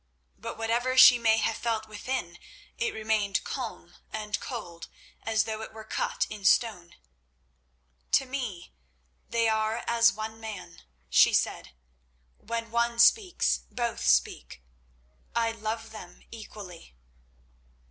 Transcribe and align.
But 0.35 0.57
whatever 0.57 0.97
she 0.97 1.19
may 1.19 1.37
have 1.37 1.55
felt 1.57 1.87
within, 1.87 2.39
it 2.75 2.91
remained 2.91 3.43
calm 3.43 3.97
and 4.11 4.39
cold 4.39 4.87
as 5.21 5.43
though 5.43 5.61
it 5.61 5.73
were 5.73 5.83
cut 5.83 6.25
in 6.27 6.43
stone. 6.43 6.95
"To 8.13 8.25
me 8.25 8.73
they 9.29 9.47
are 9.47 9.83
as 9.85 10.11
one 10.11 10.39
man," 10.39 10.81
she 11.07 11.33
said. 11.33 11.73
"When 12.39 12.71
one 12.71 12.97
speaks, 12.97 13.59
both 13.69 14.03
speak. 14.03 14.63
I 15.35 15.51
love 15.51 15.91
them 15.91 16.23
equally." 16.31 16.95